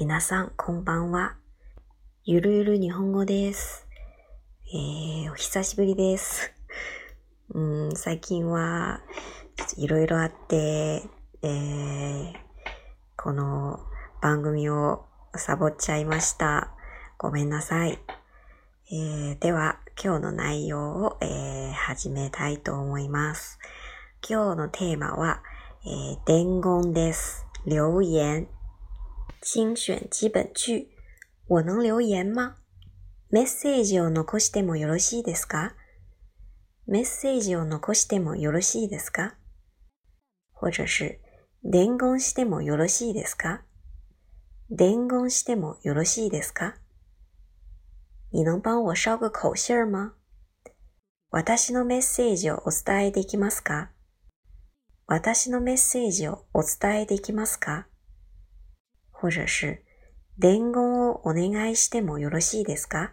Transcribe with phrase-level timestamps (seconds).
[0.00, 1.34] 皆さん、こんばんは。
[2.22, 3.88] ゆるゆる日本語です。
[4.72, 6.52] えー、お久しぶりです。
[7.52, 9.00] うん、最近は、
[9.76, 11.02] いろいろあって、
[11.42, 12.32] えー、
[13.16, 13.80] この
[14.22, 16.70] 番組をサボっちゃいました。
[17.16, 17.98] ごめんなさい。
[18.92, 23.58] えー、では、今日の内容を、えー、始めたいと思います。
[24.22, 25.42] 今日のテーマは、
[25.84, 27.48] えー、伝言です。
[27.66, 28.46] 留言。
[29.40, 30.88] 精選基本句。
[31.46, 32.56] 我能留言吗？
[33.30, 35.74] メッセージを残してもよろしいですか？
[36.86, 39.34] メッセージを残してもよろしいですか？
[40.52, 41.20] 或者是
[41.62, 43.62] 伝言してもよろしいですか？
[44.70, 46.74] 伝言してもよろしいですか？
[48.30, 50.14] 你能帮我捎个口信儿吗？
[51.30, 53.90] 私のメッセージをお伝えできますか？
[55.06, 57.86] 私のメッセージをお伝えできますか？
[59.20, 59.82] 或者是、
[60.38, 62.60] 伝言をお願いしてもよろし。
[62.60, 63.12] いですか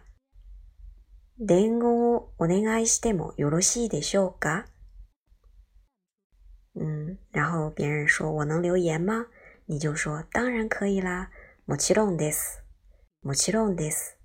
[1.38, 3.00] 伝言をお願いし。
[3.00, 4.66] てもよろしいでしょうか
[6.76, 9.26] 嗯，然后别人说我能留言吗？
[9.66, 11.30] 你就说当然可以啦，
[11.66, 12.62] もちろんです。
[13.22, 14.16] もちろんです。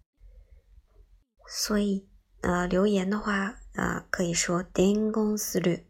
[1.48, 2.06] 所以，
[2.42, 5.88] 呃，留言的话，呃，可以说伝言する。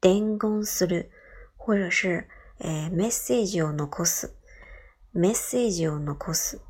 [0.00, 1.10] 伝言する，
[1.56, 2.28] 或者是
[2.60, 4.36] えメッセージを残す，
[5.14, 6.60] メッセージを残す。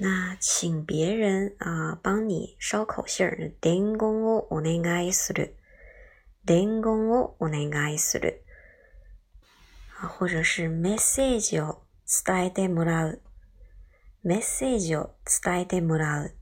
[0.00, 5.56] 那请别人啊帮你捎口信儿，伝言をお願いする，
[6.44, 8.44] 伝言をお願いする。
[10.00, 11.82] 啊，或者是メッセージを
[12.26, 13.22] 伝えてもらう，
[14.22, 16.34] メッセージを伝えてもらう。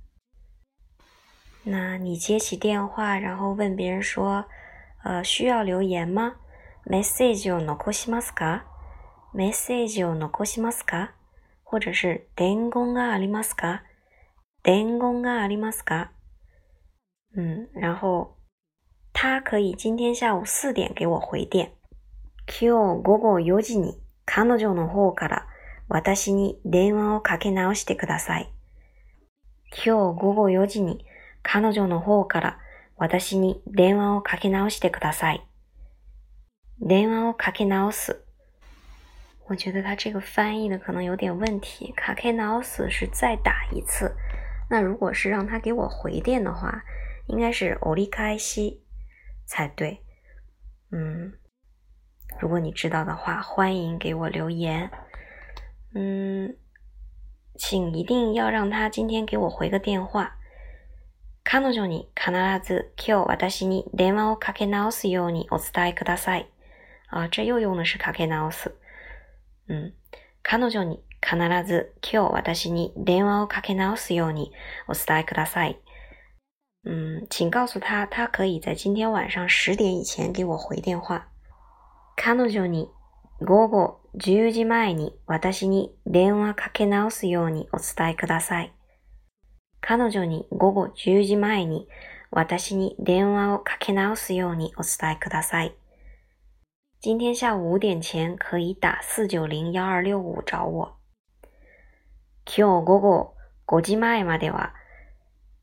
[1.65, 4.47] 那你接起电话，然后问别人说。
[5.05, 6.37] 呃，需要留言吗？
[6.87, 8.65] メッセージを残しますか？
[9.35, 11.15] メッセージを残しますか？
[11.65, 13.83] 或者是伝言がありますか？
[14.63, 16.11] 伝言がありますか？
[17.35, 18.37] 嗯，然后
[19.15, 21.73] 他可以今天下午四点给我回电。
[22.47, 25.47] 今日午後4時に彼女の方から
[25.89, 28.53] 私に電話をかけ直してください。
[29.71, 31.07] 今日午後4時に
[31.43, 32.59] 彼女の方から
[32.99, 35.43] 私に電話をかけ直してください。
[36.81, 38.23] 電話をかけ直す。
[39.48, 41.94] 我觉得他这个翻译的可能有点问题。
[41.96, 44.16] かけ直す是再打一次。
[44.70, 46.84] 那如果是让他给我回电的话，
[47.28, 48.80] 应该是折り返し
[49.46, 50.02] 才对。
[50.92, 51.34] 嗯，
[52.40, 54.90] 如果你知道的话，欢迎给我留言。
[55.94, 56.58] 嗯，
[57.56, 60.38] 请一定要让他今天给我回个电话。
[61.46, 62.32] 彼女に必
[62.62, 66.48] ず今日私に電話をかけ直すようにお伝えください。
[67.08, 68.74] あ、这又用的是かけ直す。
[69.73, 69.95] うん。
[70.43, 74.53] 彼女に必ず今日私に電話をかけ直すように
[74.87, 75.81] お伝えください。
[76.85, 81.29] 嗯，请告诉他，他可以在今天晚上十点以前给我回电话。
[82.17, 82.91] 彼女に
[83.41, 88.73] 午後10時前に私に電話かけ直すようにお伝えください。
[89.81, 91.89] 彼女に午後10時前に
[92.31, 95.75] 私に電話をかけ直すようにお伝えください。
[97.05, 100.97] 今天下午五点前可以打490-1265找我。
[102.47, 103.35] 今日午後
[103.67, 104.73] 5時前までは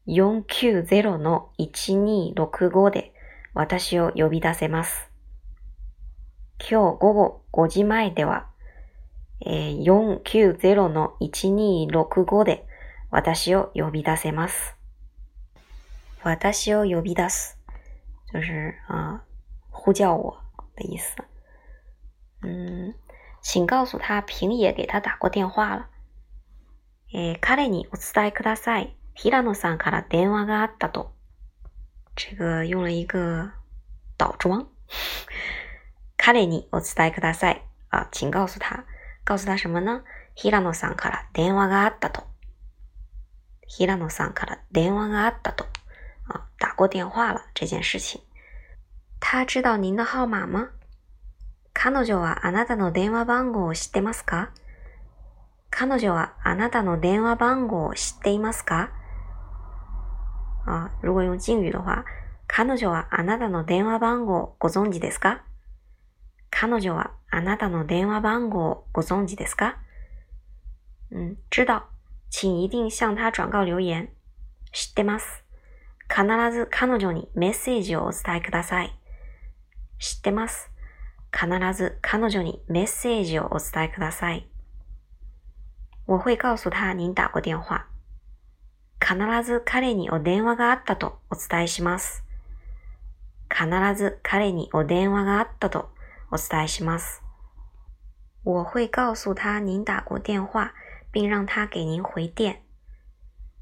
[0.05, 3.13] 490-1265で
[3.53, 5.09] 私を呼び出せます。
[6.59, 8.49] 今日午後5時前では、
[9.39, 9.81] えー、
[10.27, 12.67] 490-1265で
[13.11, 14.75] 私を呼び出せます。
[16.21, 17.57] 私を呼び出す，
[18.33, 19.21] 就是啊，
[19.71, 20.37] 呼叫我
[20.79, 21.13] 的意思。
[22.41, 22.95] 嗯，
[23.41, 25.89] 请告诉他平野给他打过电话了。
[27.11, 28.95] え彼にお伝えください。
[29.13, 31.13] 平野さんから電話があったと。
[32.15, 33.51] 这个用了一个
[34.17, 34.67] 倒装。
[36.17, 37.61] 彼にお伝えください。
[37.89, 38.85] 啊，请告诉他，
[39.25, 40.03] 告诉他什么呢？
[40.35, 42.23] 平野さんから電話があったと。
[43.67, 45.65] 平野さんから電話があったと。
[46.27, 48.21] 啊，打过电话了这件事情。
[49.19, 50.69] 他知道您的号码吗？
[51.73, 54.51] 彼女はあなたの電話番号を知ってますか？
[55.69, 58.91] 彼女はあなたの電話番号を知っていますか？
[60.65, 62.05] あ、如果用敬语的话、
[62.47, 65.43] 彼女はあなたの電話番号をご存知ですか？
[66.49, 69.77] 彼女はあなたの電話番号をご存知ですか？
[71.11, 71.83] うん、知道。
[72.31, 74.09] 请一定向他转告留言。
[74.71, 75.43] 知ってます。
[76.09, 78.98] 必ず彼女にメッセージをお伝えください。
[79.99, 80.71] 知ってます。
[81.31, 84.47] 必ず彼女にメッセージをお伝えください。
[86.07, 87.85] 我会告诉他您打过电话。
[88.99, 92.23] 必ず彼にお電話があったとお伝えします。
[93.49, 95.89] 必ず彼にお電話があったと
[96.31, 97.21] お伝えします。
[98.43, 100.73] 我会告诉他您打过电话，
[101.11, 102.61] 并让他给您回电。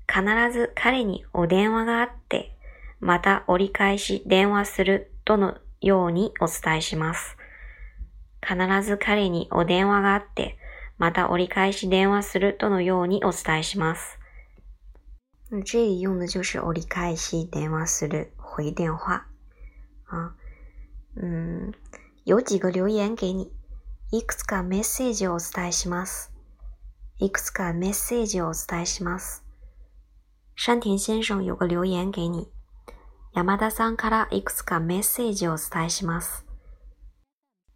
[0.08, 2.56] 必ず彼にお電話があって、
[3.00, 7.38] また折り返し電話するとのようにお伝えします。
[8.42, 10.58] 必ず彼にお電話があって、
[10.98, 14.20] また折り返し電話するとのようにお伝えします。
[15.64, 19.28] 这里用的就是折り返し電話する回电话
[20.08, 20.36] 啊。
[21.16, 21.74] 嗯，
[22.26, 23.52] 有几个留言给你。
[24.12, 26.32] いくつかメッセージをお伝えします。
[27.20, 29.44] いくつかメッセージをお伝えします。
[30.56, 32.50] 山田先生有个留言给你。
[33.38, 36.44] 山田さんからいくつかメッセージをお伝えします。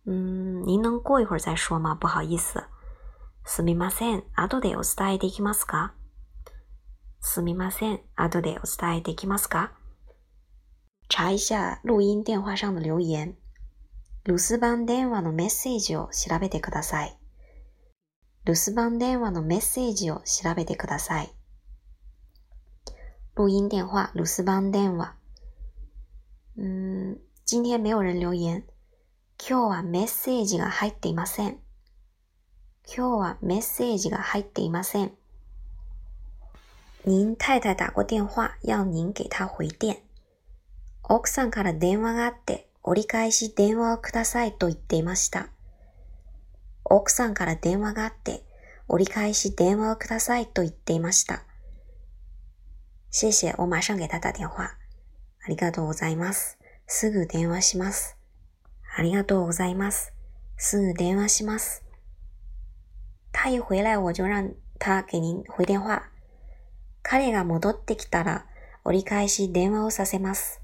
[0.07, 1.93] 嗯，您能过一会儿再说吗？
[1.93, 2.63] 不好意思。
[3.45, 4.23] すみません。
[4.33, 5.93] 後でお伝えできますか？
[7.19, 7.99] すみません。
[8.15, 9.69] 後でお伝えできますか？
[11.09, 13.35] 查一下录音电话上的留言。
[14.23, 17.15] 留守番電話のメッセージを調べてください。
[18.45, 21.31] 留守番電話のメッセージを調べてください。
[23.35, 25.20] 录音電話、留守番電話。
[26.57, 28.65] 嗯、今天没有人留言。
[29.37, 31.59] 今日はメッセージが入っていません。
[32.85, 35.11] 今日はメッセージが入っていません。
[37.05, 40.03] 您太太打过电话，要您给她回电。
[41.03, 45.49] 奥さんから電話があって、折り返し電話をくださいと言っていました。
[46.83, 48.43] 奥さんから電話があって、
[48.87, 51.43] 折り返し電話をくださいと言っていました。
[53.09, 54.80] 谢谢、我马上给他打電話。
[55.43, 56.57] ありがとうございます。
[56.87, 58.17] すぐ電話します。
[58.95, 60.13] ありがとうございます。
[60.57, 61.83] すぐ電話します。
[63.31, 66.03] 他一回来我就让他给您回電話。
[67.01, 68.45] 彼が戻ってきたら
[68.83, 70.61] 折り返し電話をさせます。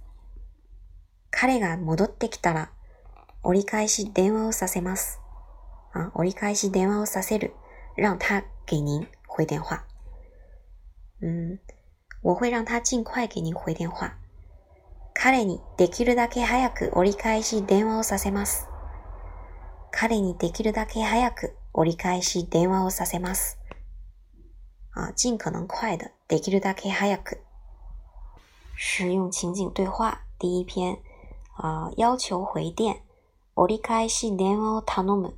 [1.31, 2.71] 彼が戻ってきたら、
[3.43, 5.19] 折り返し電話をさせます。
[5.93, 7.53] 啊，折り返し電話をさせる。
[7.95, 9.85] 让他给您回电话。
[11.21, 11.59] 嗯，
[12.21, 14.17] 我会让他尽快给您回电话。
[15.19, 18.67] 彼にできるだけ早く折り返し電話をさせます。
[19.91, 23.57] 彼にできるだけ早く折り返し電話をさせます。
[24.93, 27.41] 啊，尽可能快的，できるだけ早く。
[28.75, 30.99] 实用情景对话第一篇。
[31.55, 32.97] 啊，要求回電。
[33.55, 35.35] 折り返し電話を頼む。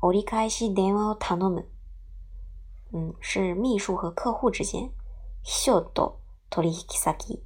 [0.00, 1.68] 折り返し電話を頼む。
[2.92, 4.92] 嗯，是秘书和客户之间。
[5.42, 7.42] 秘書と取引先。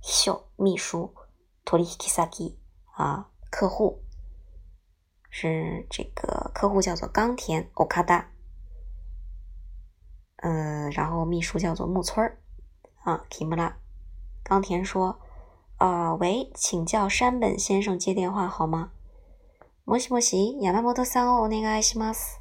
[0.00, 1.10] 秘書、秘書。
[1.64, 2.28] 取引先
[2.94, 4.02] 啊，客户
[5.30, 8.26] 是这个客户叫做冈田 Okada。
[10.36, 12.38] 嗯，然后秘书叫做木村儿
[13.04, 13.74] 啊，Kimura。
[14.44, 15.20] 冈田说。
[15.78, 18.92] 啊，喂，请叫山本先生接电话好吗？
[19.84, 22.40] もしもし、山本さんをお願いします。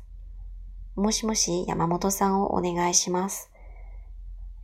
[0.95, 3.49] もしもし、山本さんをお願いします。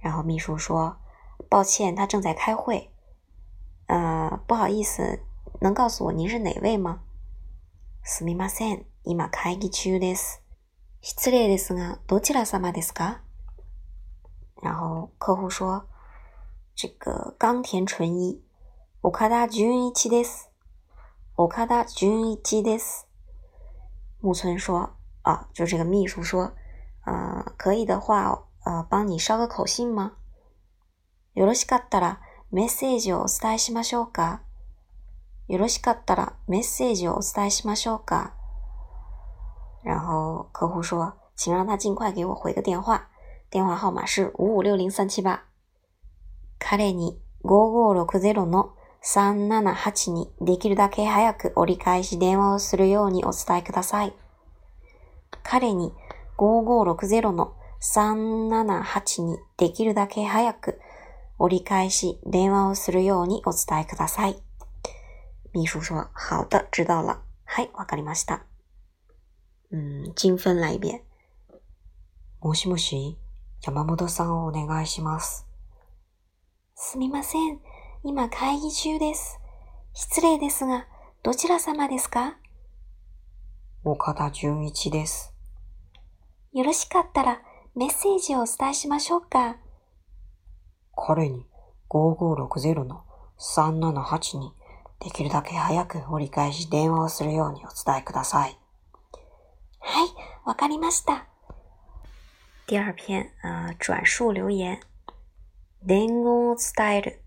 [0.01, 0.97] 然后秘书说：“
[1.49, 2.91] 抱歉，他正在开会。
[3.87, 5.19] 呃，不好意思，
[5.61, 6.99] 能告诉我您是哪位吗？”
[8.03, 10.41] すみません、今会議中です。
[11.01, 13.19] 失礼ですが、どちら様ですか？
[14.61, 15.83] 然后客户说：“
[16.75, 18.43] 这个冈田纯一。”
[19.01, 20.49] 岡田純一です。
[21.35, 23.05] 岡田純一です。
[24.21, 24.91] 木村说：“
[25.23, 26.51] 啊，就这个秘书说，
[27.05, 30.17] 呃，可以的话，呃，帮你捎个口信吗？
[31.34, 32.20] よろしかったら
[32.52, 34.42] メッセージをお伝えしましょうか。
[35.48, 38.34] よろしかったらメッセージをお伝えしましょうか。”
[39.84, 43.08] 然后客户说：“请让他尽快给我回个电话，
[43.50, 45.42] 电话号码是五五六零三七八。”
[46.60, 48.72] 彼に五五六ゼの
[49.02, 54.14] 378にできるだけ早く折り返し電話をするようにお伝えください。
[55.42, 55.92] 彼に
[56.38, 60.80] 5560の378にできるだけ早く
[61.38, 64.36] 折り返し電話をするようにお伝えください。
[65.52, 68.44] 秘書说：“好的，知道了。”はい、わかりました。
[69.72, 71.02] 嗯，精分来一遍。
[72.40, 73.18] もしもし、
[73.62, 75.46] 山本さんをお願いします。
[76.74, 77.60] すみません。
[78.02, 79.38] 今会議中です。
[79.92, 80.86] 失礼ですが、
[81.22, 82.36] どちら様ですか？
[83.84, 85.32] 岡田純一です。
[86.52, 87.42] よろしかったら
[87.74, 89.56] メッセージをお伝えしましょうか。
[90.96, 91.46] 彼に
[91.88, 93.04] 5560の
[93.38, 94.52] 378に
[95.00, 98.58] できるだけ早く折り返し電話をするようにお伝えください。
[99.80, 100.08] はい、
[100.44, 101.26] わかりました。
[102.66, 104.80] 第二篇，呃，转述留言。
[105.82, 107.22] 伝言を伝える。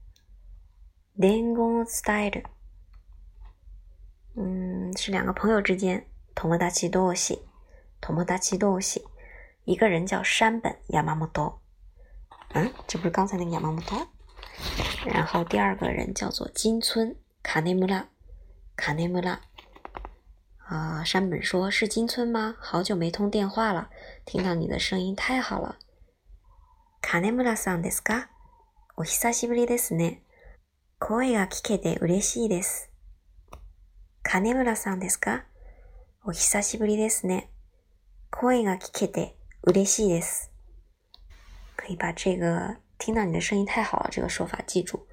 [1.19, 2.45] 伝言を伝える。
[4.35, 6.07] 嗯，是两个朋友之间。
[6.33, 7.39] 友達同士。
[8.01, 9.05] 友達同士。
[9.65, 11.59] 一个人叫山本山本。
[12.56, 14.08] 嗯，这不是刚才那个山本？
[15.06, 18.08] 然后第二个人叫做金村卡内姆拉。
[18.76, 19.40] 卡内姆拉。
[20.68, 22.56] 啊，山本说：“是金村吗？
[22.58, 23.90] 好久没通电话了，
[24.24, 25.76] 听到你的声音太好了。”
[27.02, 28.28] カネムラさんですか？
[28.96, 30.22] お久しぶりですね。
[30.98, 32.90] 声が聞けて嬉しいです。
[34.22, 35.44] カネムラさんですか？
[36.24, 37.50] お久しぶりですね。
[38.30, 40.52] 声が聞けて嬉しいです。
[41.87, 45.07] 可以把这个“听到你的声音太好了”这个说法记住。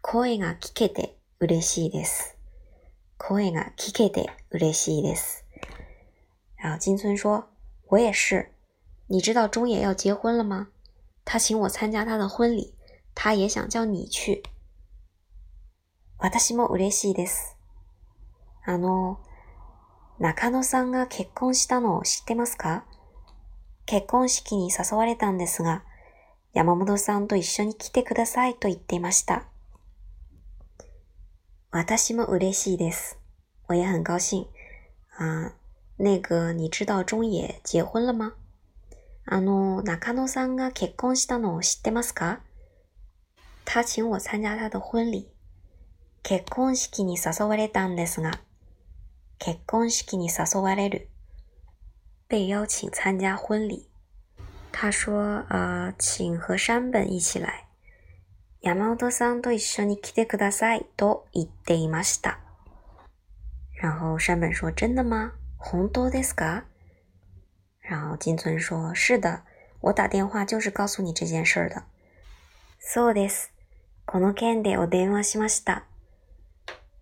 [0.00, 2.34] 声が聞けて嬉しいです。
[3.18, 5.44] 声が聞けて嬉しいです。
[6.56, 7.50] 然后金村说
[7.88, 8.54] ：“我也是。
[9.08, 10.68] 你知道中野要结婚了吗？
[11.26, 12.74] 他请我参加他的婚礼，
[13.14, 14.42] 他也想叫你去。”
[16.16, 17.54] 私も嬉しいです。
[18.64, 19.18] あの、
[20.18, 22.84] 中野さんが結婚したのを知ってますか？
[23.84, 25.84] 結婚式に誘われたんですが、
[26.58, 29.44] 山本さんと一緒に来てくださいと言っていました。
[31.70, 33.16] 私も嬉しいです。
[33.68, 34.48] 我也很高兴。
[35.16, 35.52] 啊，
[35.98, 38.32] 那个，你知道中野结婚了吗？
[39.24, 42.40] あの、中野さんが結婚したのを知ってますか？
[43.64, 45.28] 他请我参加他的婚礼。
[46.24, 48.40] 結婚式に誘われたんですが、
[49.38, 51.08] 結婚式に誘われる。
[52.28, 53.82] 被邀请参加婚礼。
[54.77, 57.67] 他说：“呃，请和山本一起来。”
[58.61, 62.39] 山本さんと一緒に来てくださいと言っていました。
[63.81, 65.33] 然后山本说：“真的吗？
[65.57, 66.63] 红多ですか？”
[67.81, 69.43] 然后金村说：“是的，
[69.81, 71.83] 我打电话就是告诉你这件事的。”
[72.79, 73.51] そうです。
[74.05, 75.83] この件でお電話しました。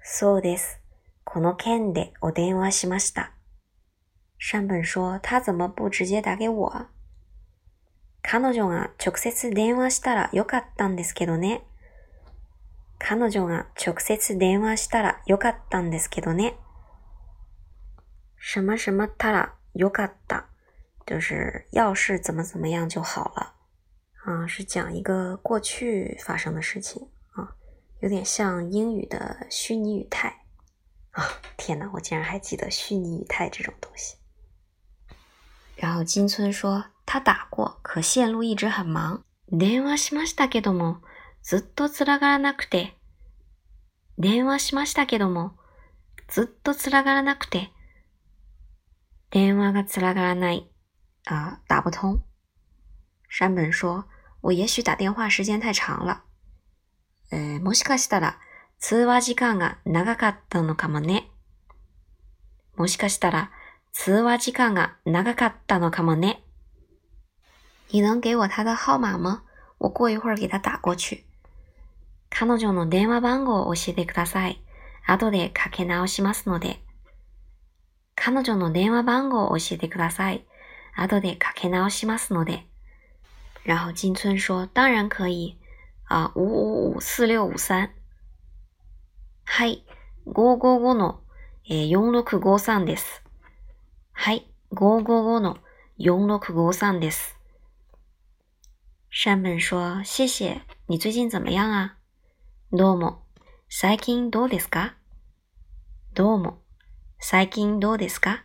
[0.03, 0.79] そうです。
[1.23, 3.31] この件でお電話しました。
[4.39, 6.87] 山本说：“他怎么不直接打给我？”
[8.28, 11.62] 彼女が直接電話したらよかったんですけどね。
[12.98, 16.56] 彼女が直接電話したらよかったんですけどね。
[18.36, 20.46] 什么什么たらよかった，
[21.06, 23.54] 就是要是怎么怎么样就好了
[24.24, 27.54] 啊，是讲一个过去发生的事情啊，
[28.00, 30.42] 有点像英语的虚拟语态
[31.12, 31.22] 啊。
[31.56, 34.16] 天呐，我竟然还记得虚拟语态这种东西。
[35.76, 39.22] 然后金村说他打过，可线路一直很忙。
[39.50, 41.00] 電話しましたけども、
[41.42, 42.98] ずっとつながらなくて。
[44.18, 45.56] 電話しましたけども、
[46.28, 47.70] ずっとつながらなくて。
[49.30, 50.68] 電話がつながらない
[51.26, 52.22] 啊，打不通。
[53.28, 54.08] 山本说
[54.42, 56.24] ：“我也许打电话时间太长了。”
[57.30, 58.38] えもしかしたら
[58.78, 61.30] 通話時間が長かったのかもね。
[62.76, 63.50] もしかしたら
[63.92, 66.45] 通話時間が長かったのかもね。
[67.88, 69.42] 你能给我他的号码吗？
[69.78, 71.24] 我过一会儿给他打过去。
[72.30, 74.60] 彼女の電話番号を教えてください。
[75.06, 76.82] 後でかけ直しますので。
[78.16, 80.44] 彼女の電話番号を教えてください。
[80.96, 82.66] 後でかけ直しますので。
[83.64, 85.58] 然后金村说：“当然可以。
[86.08, 87.90] 啊，五五五四六五三。
[89.44, 89.84] はい、
[90.24, 91.20] 五五五の
[91.64, 93.22] 四六五三です。
[94.12, 95.58] はい、五五五の
[95.98, 97.35] 四六五三です。
[99.18, 101.96] 山本说：“谢谢，你最近怎么样啊？”
[102.70, 103.22] どうも。
[103.66, 104.92] 最近どうですか？
[106.12, 106.58] どうも。
[107.18, 108.42] 最近どうですか？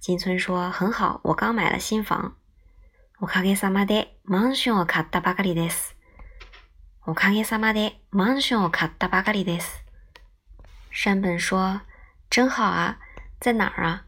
[0.00, 2.32] 金村说：“很好，我刚买了新房。
[3.20, 5.94] おかげさまでマンションを買ったばかりです。
[7.06, 9.84] おかげさまでマンションを買ったばかりです。”
[10.90, 11.82] 山本说
[12.30, 12.96] ：“真好啊，
[13.38, 14.06] 在哪儿啊？”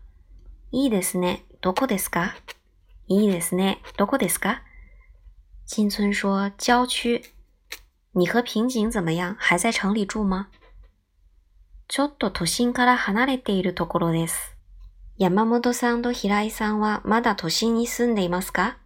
[0.75, 1.45] いいですね。
[1.61, 2.35] どこですか？
[3.07, 3.81] いいですね。
[3.97, 4.64] どこですか？
[5.75, 7.25] 金村说：“郊区。”
[8.12, 9.35] 你和平井怎么样？
[9.38, 10.49] 还在城里住吗？
[11.88, 14.55] ちょっと都心から離れているところです。
[15.17, 18.76] 山本さんと平井さんはまだ都心に住んでいますか？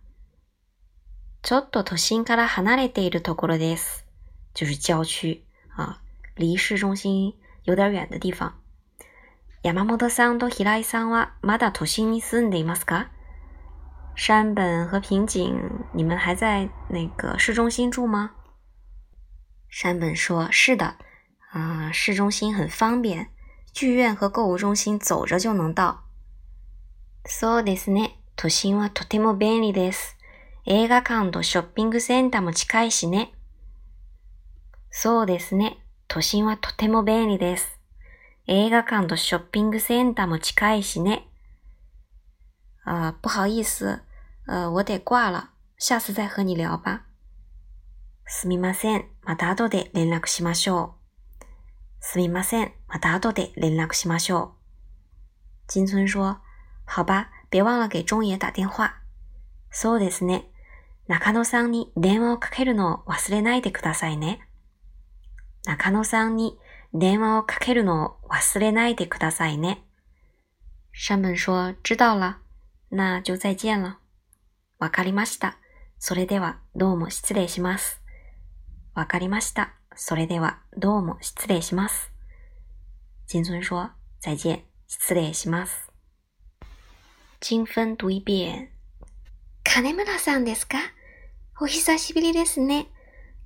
[1.42, 4.06] ちょっと都心から離れているところです。
[4.54, 5.42] 就是郊区
[5.76, 5.98] 啊，
[6.36, 8.52] 离市中心有点远的地方。
[9.64, 13.10] 山本さんと平井さんはまだ都心に住んでいますか？
[14.15, 15.55] 山本和平井，
[15.93, 18.31] 你们还在那个市中心住吗？
[19.69, 20.97] 山本说：“是的。”
[21.53, 23.29] 啊，市中心很方便，
[23.73, 26.05] 剧院和购物中心走着就能到。
[27.25, 28.17] そうですね。
[28.35, 30.17] 都心はとても便利です。
[30.65, 33.33] 映画館とショッピングセンターも近いしね。
[34.89, 35.77] そうですね。
[36.07, 37.79] 都心はとても便利です。
[38.47, 41.27] 映画館とショッピングセンターも近いしね。
[42.83, 43.99] 啊、不好意思，
[44.46, 47.06] 呃，我得挂了，下次再和你聊吧。
[48.26, 49.04] すみません。
[49.22, 50.94] また後で連絡しましょ
[51.40, 51.44] う。
[52.00, 52.72] すみません。
[52.88, 54.52] また後で連絡しましょう。
[55.68, 56.40] 金村说
[56.86, 59.02] ：“好吧，别忘了给中野打电话。”
[59.70, 60.50] そうですね。
[61.08, 64.40] 中野さんに電話をかけるのを忘れないでくださいね。
[65.64, 66.58] 中野さんに
[66.94, 69.84] 電話をかけるのを忘れないでくださいね。
[70.92, 72.36] 山本说：“知道了，
[72.90, 73.98] 那就再见了。”
[74.78, 75.58] わかりました。
[75.98, 78.02] それではどうも失礼します。
[78.94, 79.74] わかりました。
[79.94, 82.12] それではどうも失礼します。
[83.26, 83.90] 金村说
[84.20, 85.90] ：“再见，失礼します。”
[87.40, 88.70] 金分读一遍。
[89.64, 90.78] 金村さんですか？
[91.60, 92.88] お久しぶりですね。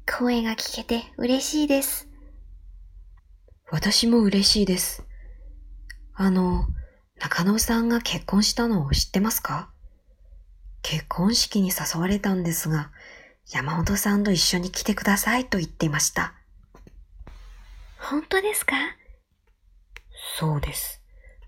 [0.06, 2.08] 声が聞けて嬉しいです。
[3.70, 5.04] 私も嬉しいです。
[6.14, 6.66] あの、
[7.20, 9.72] 中野さんが結婚したのを知ってますか？
[10.82, 12.90] 結婚式に誘われたんですが、
[13.50, 16.34] 山本さんと一緒に来てくださいと言っていました。
[17.98, 18.76] 本当ですか？
[20.38, 21.02] そうです。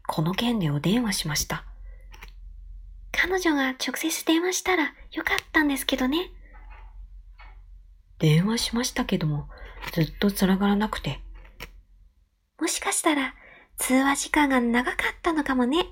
[0.06, 1.64] この件でお電話しました。
[3.12, 6.30] 彼女が直接電話したらよかったんですけどね。
[8.18, 9.48] 電話しましたけども、
[9.92, 11.20] ずっと繋がらなくて。
[12.60, 13.34] もしかしたら
[13.78, 15.86] 通話時間が長かったのかもね。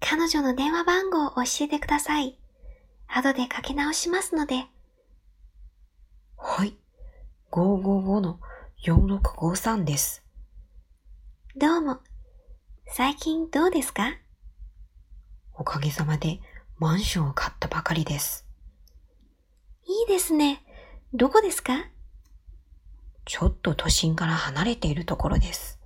[0.00, 2.38] 彼女の電話番号を教えてください。
[3.08, 4.66] 後でかけ直しますので。
[6.36, 6.76] はい。
[7.50, 10.22] 555-4653です。
[11.56, 11.98] どうも。
[12.86, 14.12] 最近どうですか？
[15.54, 16.40] おかげさまで
[16.78, 18.46] マンションを買ったばかりです。
[19.84, 20.62] いいですね。
[21.12, 21.72] どこですか？
[23.24, 25.80] ちょっと都心から離れているところです。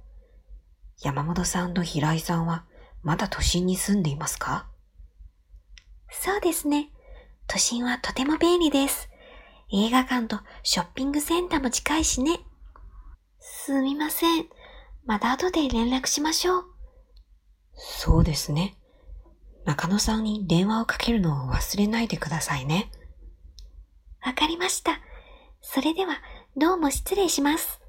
[1.01, 2.65] 山本さんと平井さんは
[3.03, 4.69] まだ都心に住んでいますか？
[6.11, 6.91] そうですね。
[7.47, 9.09] 都心はとても便利です。
[9.73, 12.41] 映画館とショッピングセンターも近いしね。
[13.41, 14.47] すみません。
[15.05, 16.65] また後で連絡しましょう。
[17.75, 18.77] そうですね。
[19.65, 22.91] 中野さんに電話をかけるのを忘れないでくださいね。
[24.25, 25.01] わかりました。
[25.61, 26.21] それでは、
[26.57, 27.81] どうも失礼します。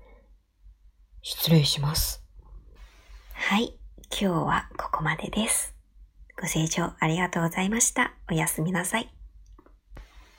[1.21, 2.23] 失礼します。
[3.33, 3.77] はい、
[4.15, 5.73] 今日はここまでです。
[6.39, 8.13] ご清聴ありがとうございました。
[8.29, 9.22] おやすみなさい。